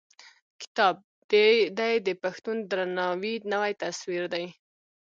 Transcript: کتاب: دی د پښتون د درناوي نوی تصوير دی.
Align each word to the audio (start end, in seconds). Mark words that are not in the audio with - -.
کتاب: 0.61 0.95
دی 1.31 1.49
د 2.07 2.09
پښتون 2.23 2.55
د 2.61 2.65
درناوي 2.71 3.35
نوی 3.51 3.71
تصوير 3.81 4.23
دی. 4.33 4.45